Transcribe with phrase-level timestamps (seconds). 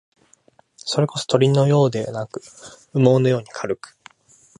[0.77, 2.41] それこそ、鳥のようではなく、
[2.91, 3.95] 羽毛のように軽く、